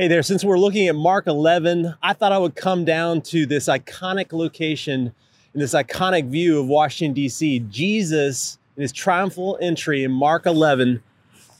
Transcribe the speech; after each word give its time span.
Hey 0.00 0.08
there, 0.08 0.22
since 0.22 0.42
we're 0.42 0.58
looking 0.58 0.88
at 0.88 0.94
Mark 0.94 1.26
11, 1.26 1.94
I 2.02 2.14
thought 2.14 2.32
I 2.32 2.38
would 2.38 2.56
come 2.56 2.86
down 2.86 3.20
to 3.20 3.44
this 3.44 3.66
iconic 3.66 4.32
location 4.32 5.12
and 5.52 5.62
this 5.62 5.74
iconic 5.74 6.30
view 6.30 6.58
of 6.58 6.68
Washington, 6.68 7.12
D.C. 7.12 7.58
Jesus, 7.68 8.56
in 8.78 8.80
his 8.80 8.92
triumphal 8.92 9.58
entry 9.60 10.02
in 10.02 10.10
Mark 10.10 10.46
11, 10.46 11.02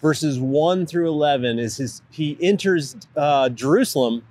verses 0.00 0.40
1 0.40 0.87
through 0.87 1.08
11, 1.08 1.58
is 1.58 1.76
his, 1.76 2.01
he 2.11 2.38
enters 2.40 2.97
uh, 3.15 3.51
Jerusalem 3.51 4.22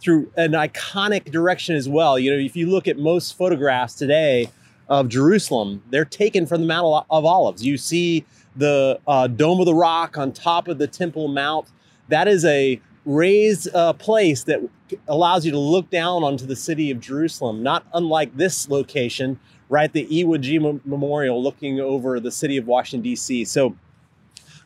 through 0.00 0.32
an 0.36 0.54
iconic 0.54 1.30
direction 1.30 1.76
as 1.76 1.88
well. 1.88 2.18
You 2.18 2.32
know, 2.32 2.38
if 2.38 2.56
you 2.56 2.68
look 2.68 2.88
at 2.88 2.98
most 2.98 3.38
photographs 3.38 3.94
today 3.94 4.50
of 4.88 5.08
Jerusalem, 5.08 5.84
they're 5.90 6.04
taken 6.04 6.46
from 6.46 6.62
the 6.62 6.66
Mount 6.66 7.06
of 7.08 7.24
Olives. 7.24 7.64
You 7.64 7.78
see 7.78 8.24
the 8.56 8.98
uh, 9.06 9.28
Dome 9.28 9.60
of 9.60 9.66
the 9.66 9.74
Rock 9.76 10.18
on 10.18 10.32
top 10.32 10.66
of 10.66 10.78
the 10.78 10.88
Temple 10.88 11.28
Mount. 11.28 11.68
That 12.08 12.26
is 12.26 12.44
a 12.44 12.80
raised 13.04 13.74
uh, 13.74 13.92
place 13.94 14.44
that 14.44 14.60
allows 15.08 15.44
you 15.44 15.52
to 15.52 15.58
look 15.58 15.90
down 15.90 16.22
onto 16.22 16.46
the 16.46 16.56
city 16.56 16.90
of 16.90 17.00
Jerusalem, 17.00 17.62
not 17.62 17.86
unlike 17.94 18.36
this 18.36 18.68
location, 18.68 19.38
right? 19.68 19.92
The 19.92 20.06
Iwo 20.06 20.38
Jima 20.38 20.80
Memorial 20.84 21.42
looking 21.42 21.80
over 21.80 22.20
the 22.20 22.30
city 22.30 22.56
of 22.56 22.66
Washington, 22.66 23.02
D.C. 23.02 23.44
So 23.46 23.76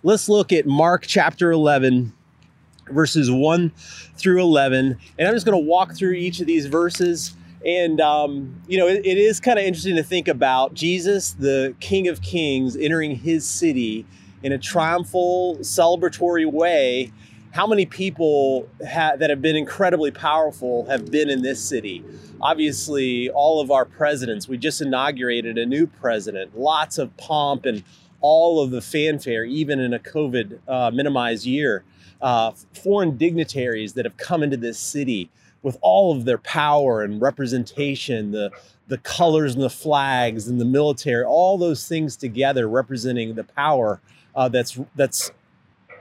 let's 0.02 0.28
look 0.28 0.52
at 0.52 0.66
Mark 0.66 1.04
chapter 1.06 1.52
11, 1.52 2.12
verses 2.90 3.30
1 3.30 3.70
through 4.16 4.40
11. 4.40 4.98
And 5.18 5.28
I'm 5.28 5.34
just 5.34 5.46
going 5.46 5.59
to 5.59 5.68
walk 5.68 5.95
through 5.95 6.12
each 6.12 6.40
of 6.40 6.46
these 6.46 6.66
verses. 6.66 7.34
And, 7.64 8.00
um, 8.00 8.60
you 8.68 8.78
know, 8.78 8.87
it, 8.87 9.04
it 9.06 9.18
is 9.18 9.40
kind 9.40 9.59
of 9.59 9.64
interesting 9.64 9.96
to 9.96 10.02
think 10.02 10.28
about 10.28 10.74
Jesus, 10.74 11.32
the 11.32 11.74
King 11.80 12.09
of 12.09 12.20
Kings, 12.20 12.76
entering 12.76 13.16
his 13.16 13.48
city 13.48 14.06
in 14.42 14.52
a 14.52 14.59
triumphal, 14.59 15.56
celebratory 15.60 16.50
way 16.50 17.12
how 17.56 17.66
many 17.66 17.87
people 17.87 18.69
ha- 18.87 19.16
that 19.16 19.30
have 19.30 19.40
been 19.40 19.57
incredibly 19.57 20.10
powerful 20.10 20.85
have 20.85 21.10
been 21.10 21.30
in 21.30 21.40
this 21.40 21.59
city. 21.59 22.04
Obviously, 22.43 23.30
all 23.30 23.63
of 23.63 23.71
our 23.71 23.87
presidents, 23.87 24.46
we 24.46 24.59
just 24.59 24.82
inaugurated 24.82 25.57
a 25.57 25.65
new 25.65 25.87
president, 25.87 26.59
lots 26.59 26.98
of 26.98 27.16
pomp 27.16 27.65
and 27.65 27.82
all 28.21 28.63
of 28.63 28.73
the 28.73 28.82
fanfare, 28.82 29.43
even 29.43 29.80
in 29.80 29.95
a 29.95 29.98
COVID 29.98 30.59
uh, 30.68 30.90
minimized 30.93 31.46
year. 31.46 31.82
Uh, 32.21 32.52
foreign 32.74 33.16
dignitaries 33.16 33.95
that 33.95 34.04
have 34.04 34.18
come 34.18 34.43
into 34.43 34.59
this 34.59 34.79
city 34.79 35.30
with 35.63 35.79
all 35.80 36.15
of 36.15 36.26
their 36.26 36.38
power 36.38 37.02
and 37.02 37.23
representation, 37.23 38.32
the 38.32 38.51
the 38.88 38.98
colors 38.98 39.54
and 39.54 39.63
the 39.63 39.70
flags 39.70 40.46
and 40.46 40.60
the 40.60 40.65
military, 40.65 41.24
all 41.24 41.57
those 41.57 41.88
things 41.88 42.16
together 42.16 42.68
representing 42.68 43.35
the 43.35 43.45
power 43.45 44.01
uh, 44.35 44.48
that's 44.48 44.79
that's 44.95 45.32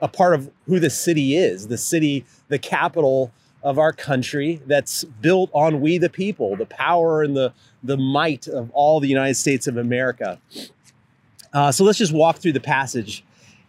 a 0.02 0.08
part 0.08 0.36
of 0.36 0.52
who 0.66 0.80
the 0.80 0.90
city 0.90 1.36
is 1.36 1.68
the 1.68 1.78
city, 1.78 2.26
the 2.48 2.60
capital 2.60 3.32
of 3.64 3.80
our 3.80 3.92
country 3.92 4.62
that's 4.68 5.04
built 5.04 5.50
on 5.52 5.82
we 5.82 5.98
the 5.98 6.10
people, 6.10 6.56
the 6.56 6.68
power 6.68 7.24
and 7.24 7.36
the, 7.36 7.52
the 7.84 7.98
might 7.98 8.48
of 8.48 8.70
all 8.72 9.00
the 9.00 9.08
United 9.08 9.34
States 9.34 9.66
of 9.66 9.76
America. 9.76 10.40
Uh, 11.52 11.72
so 11.72 11.84
let's 11.84 11.98
just 11.98 12.14
walk 12.14 12.38
through 12.38 12.52
the 12.52 12.60
passage. 12.60 13.24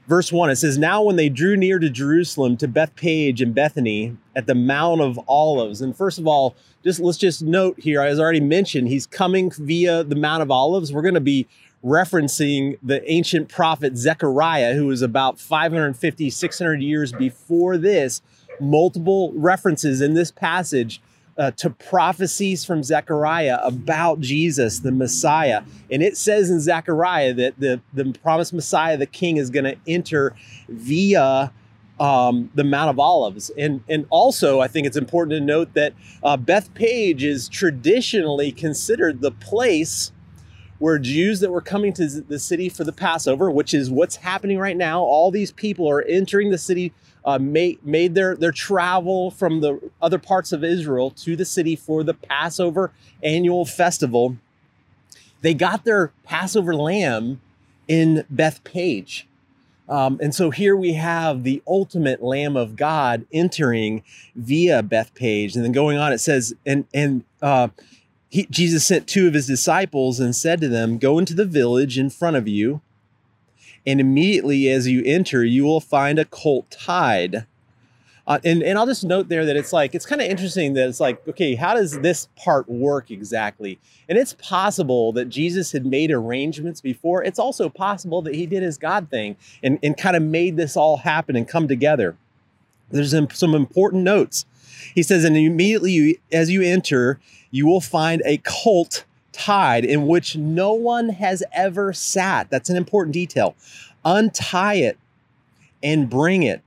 Verse 0.07 0.31
1 0.31 0.51
it 0.51 0.57
says, 0.57 0.77
Now 0.77 1.03
when 1.03 1.17
they 1.17 1.31
drew 1.31 1.57
near 1.57 1.79
to 1.79 1.89
Jerusalem, 1.89 2.59
to 2.59 2.69
Bethphage 2.69 3.41
and 3.41 3.55
Bethany 3.55 4.17
at 4.37 4.47
the 4.47 4.55
Mount 4.55 5.01
of 5.01 5.19
Olives. 5.27 5.81
And 5.81 5.97
first 5.97 6.19
of 6.19 6.27
all, 6.27 6.55
just 6.85 7.01
let's 7.01 7.19
just 7.19 7.43
note 7.43 7.81
here, 7.81 8.03
as 8.03 8.21
I 8.21 8.23
already 8.23 8.41
mentioned, 8.41 8.89
he's 8.89 9.07
coming 9.07 9.51
via 9.51 10.05
the 10.05 10.15
Mount 10.15 10.43
of 10.43 10.51
Olives. 10.51 10.93
We're 10.93 11.03
going 11.03 11.15
to 11.15 11.21
be 11.21 11.49
referencing 11.85 12.79
the 12.83 13.09
ancient 13.11 13.49
prophet 13.49 13.97
Zechariah, 13.97 14.75
who 14.75 14.87
was 14.87 15.03
about 15.03 15.39
550, 15.39 16.31
600 16.31 16.83
years 16.83 17.13
before 17.13 17.79
this. 17.79 18.23
Multiple 18.61 19.33
references 19.35 20.01
in 20.01 20.15
this 20.15 20.31
passage 20.31 21.01
uh, 21.39 21.51
to 21.53 21.71
prophecies 21.71 22.65
from 22.65 22.83
Zechariah 22.83 23.59
about 23.63 24.21
Jesus, 24.21 24.81
the 24.81 24.93
Messiah. 24.93 25.63
And 25.91 26.03
it 26.03 26.17
says 26.17 26.51
in 26.51 26.61
Zechariah 26.61 27.35
that 27.35 27.61
the, 27.61 27.81
the 27.93 28.17
promised 28.23 28.53
Messiah, 28.53 28.97
the 28.97 29.07
King, 29.07 29.37
is 29.37 29.51
going 29.51 29.65
to 29.65 29.77
enter 29.87 30.35
via 30.69 31.53
um, 32.01 32.51
the 32.55 32.65
Mount 32.65 32.91
of 32.91 32.99
Olives. 32.99 33.51
And, 33.57 33.83
and 33.89 34.07
also, 34.11 34.61
I 34.61 34.69
think 34.69 34.87
it's 34.87 34.97
important 34.97 35.39
to 35.39 35.41
note 35.41 35.75
that 35.75 35.93
uh, 36.23 36.37
Bethphage 36.37 37.23
is 37.23 37.49
traditionally 37.49 38.53
considered 38.53 39.21
the 39.21 39.31
place 39.31 40.13
were 40.79 40.99
Jews 40.99 41.41
that 41.41 41.51
were 41.51 41.61
coming 41.61 41.93
to 41.95 42.07
the 42.07 42.39
city 42.39 42.69
for 42.69 42.85
the 42.85 42.93
Passover, 42.93 43.51
which 43.51 43.73
is 43.75 43.91
what's 43.91 44.17
happening 44.17 44.59
right 44.59 44.77
now. 44.77 45.01
All 45.01 45.31
these 45.31 45.53
people 45.53 45.89
are 45.89 46.03
entering 46.03 46.51
the 46.51 46.59
city, 46.59 46.93
uh, 47.25 47.39
made, 47.39 47.85
made 47.85 48.15
their, 48.15 48.37
their 48.37 48.53
travel 48.53 49.31
from 49.31 49.61
the 49.61 49.81
other 50.03 50.19
parts 50.19 50.53
of 50.53 50.63
Israel 50.63 51.11
to 51.11 51.37
the 51.37 51.45
city 51.45 51.77
for 51.77 52.03
the 52.03 52.15
Passover 52.15 52.93
annual 53.23 53.65
festival. 53.65 54.37
They 55.43 55.55
got 55.55 55.85
their 55.85 56.13
Passover 56.25 56.75
lamb 56.75 57.41
in 57.89 58.25
Bethphage. 58.29 59.27
Um, 59.89 60.19
and 60.21 60.35
so 60.35 60.51
here 60.51 60.77
we 60.77 60.95
have 60.95 61.45
the 61.45 61.63
ultimate 61.67 62.23
Lamb 62.23 62.57
of 62.57 62.75
God 62.75 63.25
entering 63.33 64.03
via 64.35 64.83
Bethphage. 64.83 65.55
And 65.55 65.65
then 65.65 65.73
going 65.73 65.97
on, 65.97 66.13
it 66.13 66.19
says, 66.19 66.55
and, 66.67 66.87
and, 66.93 67.25
uh, 67.41 67.69
he, 68.37 68.47
Jesus 68.51 68.87
sent 68.87 69.07
two 69.07 69.27
of 69.27 69.33
his 69.33 69.47
disciples 69.47 70.21
and 70.21 70.37
said 70.37 70.61
to 70.61 70.69
them, 70.69 70.99
Go 70.99 71.19
into 71.19 71.33
the 71.33 71.47
village 71.47 71.99
in 71.99 72.11
front 72.11 72.37
of 72.37 72.47
you, 72.47 72.83
and 73.87 73.99
immediately 73.99 74.69
as 74.69 74.87
you 74.87 75.03
enter, 75.07 75.43
you 75.43 75.65
will 75.65 75.81
find 75.81 76.19
a 76.19 76.27
colt 76.27 76.71
tied. 76.71 77.47
Uh, 78.27 78.39
and, 78.45 78.63
and 78.63 78.77
I'll 78.77 78.85
just 78.85 79.05
note 79.05 79.31
there 79.31 79.47
that 79.47 79.57
it's 79.57 79.73
like, 79.73 79.95
it's 79.95 80.05
kind 80.05 80.21
of 80.21 80.29
interesting 80.29 80.75
that 80.75 80.87
it's 80.87 81.01
like, 81.01 81.27
okay, 81.27 81.55
how 81.55 81.73
does 81.73 81.99
this 82.01 82.29
part 82.37 82.69
work 82.69 83.11
exactly? 83.11 83.79
And 84.07 84.19
it's 84.19 84.35
possible 84.35 85.13
that 85.13 85.31
Jesus 85.31 85.73
had 85.73 85.87
made 85.87 86.11
arrangements 86.11 86.83
before. 86.83 87.25
It's 87.25 87.39
also 87.39 87.71
possible 87.71 88.21
that 88.23 88.35
he 88.35 88.45
did 88.45 88.63
his 88.63 88.77
God 88.77 89.09
thing 89.09 89.37
and, 89.63 89.79
and 89.83 89.97
kind 89.97 90.15
of 90.15 90.23
made 90.23 90.59
this 90.59 90.77
all 90.77 90.99
happen 90.99 91.37
and 91.37 91.49
come 91.49 91.69
together. 91.69 92.19
There's 92.91 93.15
some 93.33 93.55
important 93.55 94.03
notes. 94.03 94.45
He 94.95 95.03
says, 95.03 95.25
and 95.25 95.37
immediately 95.37 95.93
you, 95.93 96.19
as 96.33 96.51
you 96.51 96.63
enter, 96.63 97.21
you 97.51 97.67
will 97.67 97.81
find 97.81 98.23
a 98.25 98.39
colt 98.39 99.05
tied 99.33 99.85
in 99.85 100.07
which 100.07 100.37
no 100.37 100.73
one 100.73 101.11
has 101.11 101.43
ever 101.53 101.93
sat. 101.93 102.51
That's 102.51 102.71
an 102.71 102.77
important 102.77 103.13
detail. 103.13 103.55
Untie 104.05 104.75
it 104.75 104.99
and 105.83 106.09
bring 106.09 106.43
it. 106.43 106.63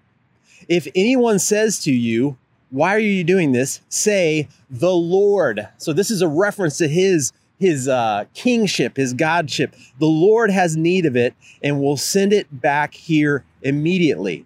If 0.67 0.87
anyone 0.95 1.39
says 1.39 1.79
to 1.83 1.91
you, 1.91 2.37
Why 2.69 2.95
are 2.95 2.99
you 2.99 3.23
doing 3.23 3.51
this? 3.51 3.81
say, 3.89 4.47
The 4.69 4.93
Lord. 4.93 5.67
So 5.77 5.93
this 5.93 6.11
is 6.11 6.21
a 6.21 6.27
reference 6.27 6.77
to 6.77 6.87
his. 6.87 7.31
His 7.59 7.89
uh, 7.89 8.23
kingship, 8.33 8.95
his 8.95 9.13
godship. 9.13 9.75
The 9.99 10.05
Lord 10.05 10.49
has 10.49 10.77
need 10.77 11.05
of 11.05 11.17
it 11.17 11.33
and 11.61 11.81
will 11.81 11.97
send 11.97 12.31
it 12.31 12.47
back 12.61 12.93
here 12.93 13.43
immediately. 13.61 14.45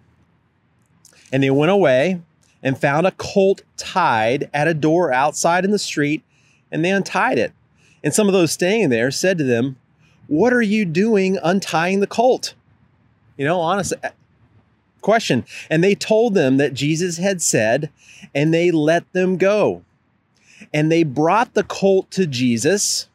And 1.32 1.40
they 1.40 1.50
went 1.50 1.70
away 1.70 2.20
and 2.64 2.78
found 2.78 3.06
a 3.06 3.12
colt 3.12 3.62
tied 3.76 4.50
at 4.54 4.66
a 4.66 4.74
door 4.74 5.12
outside 5.12 5.64
in 5.64 5.70
the 5.70 5.78
street, 5.78 6.24
and 6.72 6.82
they 6.84 6.90
untied 6.90 7.38
it. 7.38 7.52
And 8.02 8.12
some 8.12 8.26
of 8.26 8.32
those 8.32 8.50
staying 8.50 8.88
there 8.88 9.10
said 9.10 9.38
to 9.38 9.44
them, 9.44 9.76
What 10.26 10.52
are 10.52 10.62
you 10.62 10.86
doing 10.86 11.38
untying 11.42 12.00
the 12.00 12.06
colt? 12.06 12.54
You 13.36 13.44
know, 13.44 13.60
honest 13.60 13.92
uh, 14.02 14.10
question. 15.02 15.44
And 15.68 15.84
they 15.84 15.94
told 15.94 16.34
them 16.34 16.56
that 16.56 16.74
Jesus 16.74 17.18
had 17.18 17.42
said, 17.42 17.90
and 18.34 18.52
they 18.52 18.70
let 18.70 19.12
them 19.12 19.36
go. 19.36 19.84
And 20.72 20.90
they 20.90 21.02
brought 21.02 21.54
the 21.54 21.64
colt 21.64 22.10
to 22.12 22.26
Jesus 22.26 23.08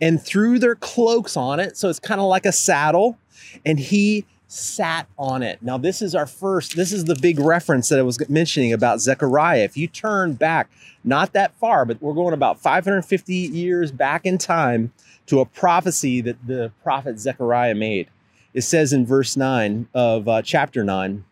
and 0.00 0.22
threw 0.22 0.58
their 0.58 0.74
cloaks 0.74 1.36
on 1.36 1.60
it. 1.60 1.76
So 1.76 1.88
it's 1.88 2.00
kind 2.00 2.20
of 2.20 2.26
like 2.26 2.46
a 2.46 2.52
saddle. 2.52 3.18
And 3.66 3.78
he 3.78 4.24
sat 4.52 5.06
on 5.18 5.42
it. 5.42 5.62
Now, 5.62 5.78
this 5.78 6.02
is 6.02 6.14
our 6.14 6.26
first, 6.26 6.76
this 6.76 6.92
is 6.92 7.06
the 7.06 7.14
big 7.14 7.40
reference 7.40 7.88
that 7.88 7.98
I 7.98 8.02
was 8.02 8.28
mentioning 8.28 8.72
about 8.72 9.00
Zechariah. 9.00 9.62
If 9.62 9.78
you 9.78 9.88
turn 9.88 10.34
back, 10.34 10.70
not 11.02 11.32
that 11.32 11.54
far, 11.56 11.86
but 11.86 12.02
we're 12.02 12.12
going 12.12 12.34
about 12.34 12.60
550 12.60 13.34
years 13.34 13.90
back 13.90 14.26
in 14.26 14.36
time 14.36 14.92
to 15.26 15.40
a 15.40 15.46
prophecy 15.46 16.20
that 16.20 16.46
the 16.46 16.70
prophet 16.82 17.18
Zechariah 17.18 17.74
made. 17.74 18.08
It 18.52 18.60
says 18.60 18.92
in 18.92 19.06
verse 19.06 19.38
9 19.38 19.88
of 19.94 20.28
uh, 20.28 20.42
chapter 20.42 20.84
9, 20.84 21.24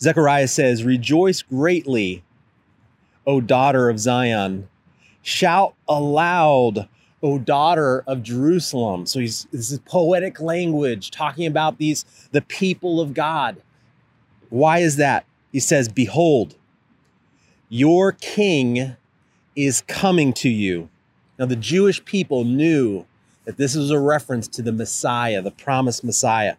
Zechariah 0.00 0.48
says, 0.48 0.84
Rejoice 0.84 1.42
greatly, 1.42 2.22
O 3.26 3.40
daughter 3.40 3.88
of 3.88 3.98
Zion. 3.98 4.68
Shout 5.20 5.74
aloud, 5.88 6.88
O 7.24 7.38
daughter 7.38 8.04
of 8.06 8.22
Jerusalem. 8.22 9.06
So 9.06 9.18
he's 9.18 9.48
this 9.50 9.72
is 9.72 9.78
poetic 9.80 10.40
language 10.40 11.10
talking 11.10 11.46
about 11.46 11.78
these 11.78 12.04
the 12.32 12.42
people 12.42 13.00
of 13.00 13.14
God. 13.14 13.56
Why 14.50 14.78
is 14.80 14.96
that? 14.96 15.24
He 15.50 15.58
says, 15.58 15.88
Behold, 15.88 16.54
your 17.70 18.12
king 18.12 18.94
is 19.56 19.80
coming 19.80 20.34
to 20.34 20.50
you. 20.50 20.90
Now 21.38 21.46
the 21.46 21.56
Jewish 21.56 22.04
people 22.04 22.44
knew 22.44 23.06
that 23.46 23.56
this 23.56 23.74
was 23.74 23.90
a 23.90 23.98
reference 23.98 24.46
to 24.48 24.62
the 24.62 24.72
Messiah, 24.72 25.40
the 25.40 25.50
promised 25.50 26.04
Messiah. 26.04 26.56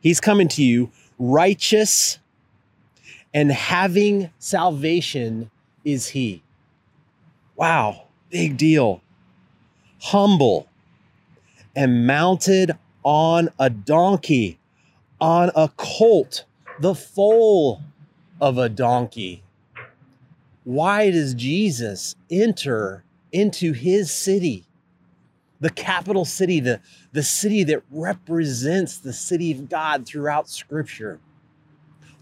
He's 0.00 0.20
coming 0.20 0.46
to 0.48 0.62
you 0.62 0.92
righteous 1.18 2.20
and 3.34 3.50
having 3.50 4.30
salvation 4.38 5.50
is 5.84 6.08
he. 6.08 6.42
Wow, 7.56 8.04
big 8.30 8.56
deal. 8.56 9.02
Humble 10.02 10.68
and 11.76 12.06
mounted 12.06 12.72
on 13.04 13.48
a 13.58 13.70
donkey, 13.70 14.58
on 15.20 15.50
a 15.54 15.68
colt, 15.76 16.44
the 16.80 16.94
foal 16.94 17.80
of 18.40 18.58
a 18.58 18.68
donkey. 18.68 19.42
Why 20.64 21.10
does 21.10 21.34
Jesus 21.34 22.16
enter 22.30 23.04
into 23.30 23.72
his 23.72 24.10
city? 24.10 24.64
The 25.60 25.70
capital 25.70 26.24
city, 26.24 26.58
the, 26.58 26.80
the 27.12 27.22
city 27.22 27.62
that 27.64 27.82
represents 27.90 28.98
the 28.98 29.12
city 29.12 29.52
of 29.52 29.68
God 29.68 30.04
throughout 30.04 30.48
Scripture. 30.48 31.20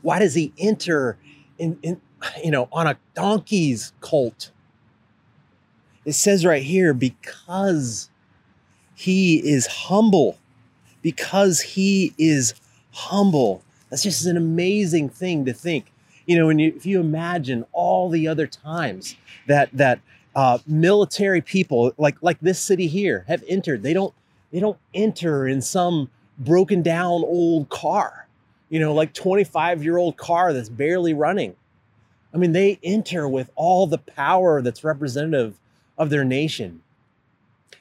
Why 0.03 0.19
does 0.19 0.35
he 0.35 0.53
enter 0.59 1.17
in, 1.59 1.79
in 1.83 2.01
you 2.45 2.51
know, 2.51 2.69
on 2.71 2.87
a 2.87 2.99
donkey's 3.15 3.93
colt? 4.01 4.51
It 6.11 6.15
says 6.15 6.45
right 6.45 6.65
here, 6.65 6.93
because 6.93 8.11
he 8.97 9.37
is 9.49 9.69
humble, 9.69 10.41
because 11.03 11.61
he 11.61 12.13
is 12.19 12.53
humble. 12.91 13.63
That's 13.89 14.03
just 14.03 14.27
an 14.27 14.37
amazing 14.37 15.11
thing 15.11 15.45
to 15.45 15.53
think. 15.53 15.93
You 16.27 16.37
know, 16.37 16.49
when 16.49 16.59
you, 16.59 16.73
if 16.75 16.85
you 16.85 16.99
imagine 16.99 17.65
all 17.71 18.09
the 18.09 18.27
other 18.27 18.49
times 18.49 19.15
that 19.47 19.71
that 19.73 20.01
uh, 20.35 20.59
military 20.67 21.43
people 21.43 21.93
like 21.97 22.17
like 22.23 22.41
this 22.41 22.59
city 22.59 22.89
here 22.89 23.25
have 23.29 23.45
entered, 23.47 23.85
they 23.85 23.93
don't 23.93 24.13
they 24.51 24.59
don't 24.59 24.79
enter 24.93 25.47
in 25.47 25.63
some 25.63 26.11
broken 26.41 26.83
down 26.83 27.23
old 27.23 27.69
car, 27.69 28.27
you 28.69 28.81
know, 28.81 28.93
like 28.93 29.15
25 29.15 29.85
year 29.85 29.97
old 29.97 30.17
car 30.17 30.53
that's 30.53 30.71
barely 30.71 31.15
running. 31.15 31.55
I 32.35 32.37
mean, 32.37 32.51
they 32.51 32.81
enter 32.83 33.29
with 33.29 33.53
all 33.55 33.87
the 33.87 33.99
power 33.99 34.61
that's 34.61 34.83
representative 34.83 35.55
of 36.01 36.11
their 36.11 36.25
nation. 36.25 36.83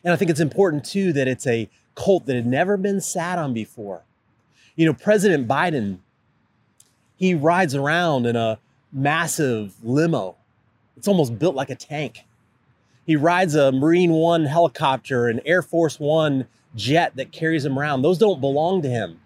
And 0.04 0.14
I 0.14 0.18
think 0.18 0.30
it's 0.30 0.40
important 0.40 0.86
too 0.86 1.14
that 1.14 1.28
it's 1.28 1.48
a 1.48 1.70
cult 1.96 2.26
that 2.26 2.36
had 2.36 2.46
never 2.46 2.78
been 2.78 3.02
sat 3.02 3.40
on 3.40 3.54
before. 3.54 4.04
You 4.76 4.86
know, 4.86 4.94
President 4.94 5.48
Biden, 5.48 6.00
he 7.16 7.34
rides 7.34 7.74
around 7.74 8.26
in 8.26 8.36
a 8.36 8.60
massive 8.92 9.74
limo. 9.84 10.36
It's 10.98 11.08
almost 11.08 11.40
built 11.40 11.56
like 11.56 11.70
a 11.70 11.76
tank. 11.76 12.26
He 13.06 13.16
rides 13.16 13.56
a 13.56 13.72
Marine 13.72 14.12
One 14.12 14.46
helicopter, 14.46 15.28
an 15.30 15.40
Air 15.46 15.62
Force 15.62 16.00
One 16.00 16.48
jet 16.76 17.16
that 17.16 17.32
carries 17.32 17.66
him 17.66 17.80
around. 17.80 18.02
Those 18.02 18.18
don't 18.18 18.42
belong 18.42 18.82
to 18.82 18.90
him. 18.90 19.20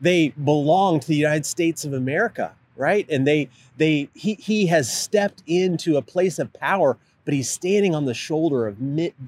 They 0.00 0.30
belong 0.30 1.00
to 1.00 1.06
the 1.06 1.14
United 1.14 1.46
States 1.46 1.84
of 1.84 1.92
America, 1.92 2.54
right? 2.76 3.06
And 3.08 3.26
they 3.26 3.50
they 3.76 4.08
he 4.14 4.34
he 4.34 4.66
has 4.66 4.92
stepped 4.92 5.42
into 5.46 5.96
a 5.96 6.02
place 6.02 6.38
of 6.38 6.52
power, 6.52 6.96
but 7.24 7.34
he's 7.34 7.50
standing 7.50 7.94
on 7.94 8.04
the 8.04 8.14
shoulder 8.14 8.66
of 8.66 8.76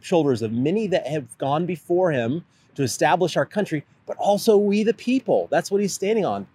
shoulders 0.00 0.42
of 0.42 0.52
many 0.52 0.86
that 0.88 1.06
have 1.06 1.36
gone 1.38 1.66
before 1.66 2.10
him 2.10 2.44
to 2.74 2.82
establish 2.82 3.36
our 3.36 3.46
country, 3.46 3.84
but 4.06 4.16
also 4.16 4.56
we 4.56 4.82
the 4.82 4.94
people. 4.94 5.48
That's 5.50 5.70
what 5.70 5.80
he's 5.80 5.94
standing 5.94 6.24
on. 6.24 6.46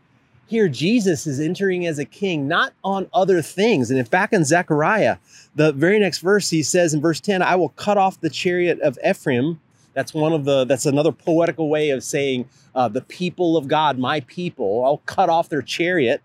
Here, 0.48 0.68
Jesus 0.68 1.28
is 1.28 1.40
entering 1.40 1.86
as 1.86 2.00
a 2.00 2.06
king, 2.06 2.48
not 2.48 2.74
on 2.84 3.08
other 3.14 3.42
things. 3.42 3.92
And 3.92 4.00
if 4.00 4.10
back 4.10 4.34
in 4.34 4.44
Zechariah, 4.44 5.18
the 5.56 5.72
very 5.74 6.00
next 6.00 6.20
verse, 6.20 6.50
he 6.50 6.64
says 6.64 6.94
in 6.94 7.02
verse 7.02 7.20
10, 7.20 7.42
I 7.44 7.56
will 7.56 7.70
cut 7.70 7.98
off 7.98 8.20
the 8.20 8.32
chariot 8.32 8.80
of 8.82 8.98
Ephraim. 9.08 9.60
That's 9.94 10.14
one 10.14 10.34
of 10.34 10.46
the, 10.46 10.66
that's 10.66 10.88
another 10.88 11.12
poetical 11.12 11.70
way 11.70 11.92
of 11.92 12.04
saying 12.04 12.50
uh, 12.74 12.88
the 12.88 13.02
people 13.02 13.58
of 13.58 13.68
God, 13.68 14.00
my 14.00 14.22
people. 14.22 14.84
I'll 14.84 15.02
cut 15.06 15.30
off 15.30 15.50
their 15.50 15.62
chariot 15.62 16.22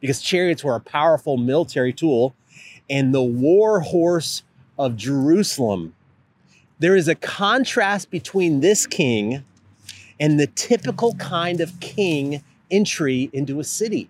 because 0.00 0.22
chariots 0.22 0.64
were 0.64 0.74
a 0.74 0.80
powerful 0.80 1.36
military 1.36 1.92
tool. 1.92 2.34
And 2.88 3.14
the 3.14 3.22
war 3.22 3.80
horse 3.80 4.42
of 4.78 4.96
Jerusalem 4.96 5.94
there 6.78 6.96
is 6.96 7.08
a 7.08 7.14
contrast 7.14 8.10
between 8.10 8.60
this 8.60 8.86
king 8.86 9.44
and 10.20 10.38
the 10.38 10.46
typical 10.48 11.14
kind 11.14 11.60
of 11.60 11.78
king 11.80 12.42
entry 12.70 13.30
into 13.32 13.60
a 13.60 13.64
city. 13.64 14.08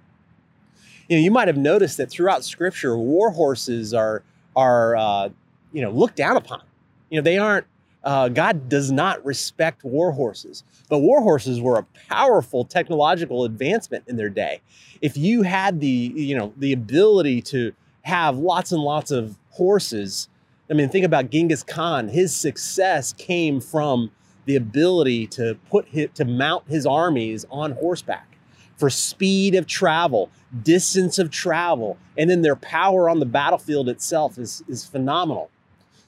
You 1.09 1.17
know, 1.17 1.23
you 1.23 1.31
might 1.31 1.47
have 1.49 1.57
noticed 1.57 1.97
that 1.99 2.11
throughout 2.11 2.45
Scripture, 2.45 2.97
war 2.97 3.31
horses 3.31 3.95
are 3.95 4.23
are 4.57 4.97
uh, 4.97 5.29
you 5.73 5.83
know 5.83 5.91
looked 5.91 6.17
down 6.17 6.37
upon. 6.37 6.63
You 7.11 7.21
know, 7.21 7.23
they 7.23 7.39
aren't. 7.39 7.67
Uh, 8.03 8.29
God 8.29 8.69
does 8.69 8.93
not 8.93 9.25
respect 9.25 9.83
war 9.83 10.13
horses, 10.13 10.63
but 10.89 10.99
war 11.01 11.21
horses 11.23 11.61
were 11.61 11.77
a 11.79 11.87
powerful 12.09 12.65
technological 12.65 13.45
advancement 13.45 14.05
in 14.07 14.17
their 14.17 14.29
day. 14.29 14.61
If 15.01 15.17
you 15.17 15.43
had 15.43 15.81
the 15.81 16.13
you 16.15 16.37
know 16.37 16.53
the 16.57 16.73
ability 16.73 17.43
to 17.43 17.73
have 18.03 18.39
lots 18.39 18.73
and 18.73 18.83
lots 18.83 19.13
of 19.13 19.37
horses, 19.51 20.29
I 20.71 20.75
mean, 20.75 20.89
think 20.89 21.05
about 21.05 21.31
Genghis 21.31 21.63
Khan. 21.63 22.09
His 22.09 22.35
success 22.35 23.13
came 23.13 23.61
from 23.61 24.11
the 24.47 24.57
ability 24.57 25.27
to 25.29 25.57
put 25.71 25.87
his, 25.89 26.09
to 26.15 26.25
mount 26.25 26.65
his 26.69 26.87
armies 26.87 27.45
on 27.51 27.73
horseback 27.73 28.37
for 28.77 28.91
speed 28.91 29.55
of 29.55 29.67
travel, 29.67 30.31
distance 30.63 31.19
of 31.19 31.31
travel, 31.31 31.97
and 32.19 32.29
then 32.29 32.43
their 32.43 32.57
power 32.57 33.09
on 33.09 33.21
the 33.21 33.27
battlefield 33.27 33.89
itself 33.89 34.39
is, 34.39 34.63
is 34.69 34.85
phenomenal. 34.85 35.51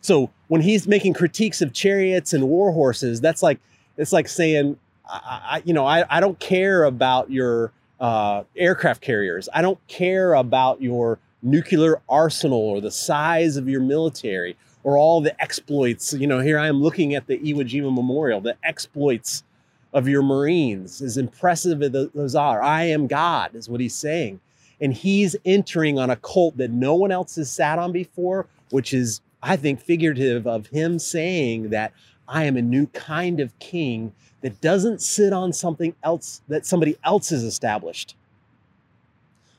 So 0.00 0.30
when 0.48 0.60
he's 0.60 0.86
making 0.86 1.14
critiques 1.14 1.60
of 1.62 1.72
chariots 1.72 2.32
and 2.32 2.48
war 2.48 2.72
horses, 2.72 3.20
that's 3.20 3.42
like 3.42 3.58
it's 3.96 4.12
like 4.12 4.28
saying, 4.28 4.78
I, 5.08 5.40
I 5.44 5.62
you 5.64 5.74
know, 5.74 5.86
I, 5.86 6.04
I 6.08 6.20
don't 6.20 6.38
care 6.38 6.84
about 6.84 7.30
your 7.30 7.72
uh, 7.98 8.44
aircraft 8.56 9.00
carriers. 9.00 9.48
I 9.52 9.62
don't 9.62 9.84
care 9.88 10.34
about 10.34 10.80
your 10.80 11.18
nuclear 11.42 12.00
arsenal 12.08 12.58
or 12.58 12.80
the 12.80 12.90
size 12.90 13.56
of 13.56 13.68
your 13.68 13.80
military 13.80 14.56
or 14.82 14.96
all 14.96 15.20
the 15.20 15.40
exploits. 15.40 16.12
You 16.12 16.26
know, 16.26 16.40
here 16.40 16.58
I 16.58 16.68
am 16.68 16.82
looking 16.82 17.14
at 17.14 17.26
the 17.26 17.38
Iwo 17.38 17.60
Jima 17.60 17.94
Memorial, 17.94 18.40
the 18.40 18.56
exploits 18.64 19.44
of 19.92 20.08
your 20.08 20.22
Marines, 20.22 21.00
as 21.00 21.16
impressive 21.16 21.82
as 21.82 22.08
those 22.14 22.34
are. 22.34 22.62
I 22.62 22.84
am 22.84 23.06
God, 23.06 23.54
is 23.54 23.68
what 23.68 23.80
he's 23.80 23.94
saying. 23.94 24.40
And 24.80 24.94
he's 24.94 25.34
entering 25.44 25.98
on 25.98 26.10
a 26.10 26.16
cult 26.16 26.56
that 26.58 26.70
no 26.70 26.94
one 26.94 27.10
else 27.10 27.36
has 27.36 27.50
sat 27.50 27.78
on 27.78 27.90
before, 27.90 28.46
which 28.70 28.94
is, 28.94 29.20
I 29.42 29.56
think, 29.56 29.80
figurative 29.80 30.46
of 30.46 30.66
him 30.68 30.98
saying 30.98 31.70
that 31.70 31.92
I 32.28 32.44
am 32.44 32.56
a 32.56 32.62
new 32.62 32.86
kind 32.88 33.40
of 33.40 33.58
king 33.58 34.12
that 34.42 34.60
doesn't 34.60 35.02
sit 35.02 35.32
on 35.32 35.52
something 35.52 35.94
else 36.04 36.42
that 36.48 36.64
somebody 36.64 36.96
else 37.02 37.30
has 37.30 37.42
established. 37.42 38.14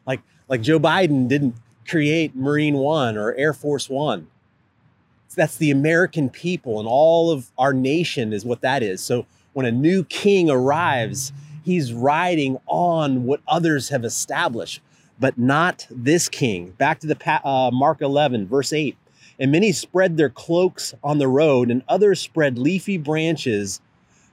Like, 0.06 0.22
like 0.48 0.62
Joe 0.62 0.80
Biden 0.80 1.28
didn't 1.28 1.56
create 1.90 2.36
Marine 2.36 2.76
One 2.76 3.18
or 3.18 3.34
Air 3.36 3.54
Force 3.54 3.90
One. 3.90 4.28
That's 5.36 5.58
the 5.58 5.72
American 5.72 6.30
people 6.30 6.80
and 6.80 6.88
all 6.88 7.32
of 7.32 7.52
our 7.58 7.72
nation 7.74 8.34
is 8.34 8.44
what 8.44 8.62
that 8.62 8.84
is. 8.84 9.02
So 9.02 9.26
when 9.54 9.66
a 9.66 9.72
new 9.72 10.04
king 10.04 10.50
arrives, 10.50 11.32
he's 11.64 11.94
riding 11.94 12.58
on 12.68 13.26
what 13.26 13.42
others 13.48 13.90
have 13.90 14.04
established, 14.04 14.82
but 15.20 15.38
not 15.38 15.88
this 15.90 16.28
king. 16.28 16.72
Back 16.72 17.00
to 17.02 17.08
the 17.08 17.48
uh, 17.48 17.70
Mark 17.72 18.02
11, 18.02 18.48
verse 18.48 18.74
8. 18.74 18.98
And 19.40 19.52
many 19.52 19.72
spread 19.72 20.18
their 20.18 20.30
cloaks 20.30 20.94
on 21.04 21.18
the 21.18 21.28
road, 21.28 21.72
and 21.72 21.84
others 21.88 22.20
spread 22.20 22.58
leafy 22.58 22.98
branches 22.98 23.80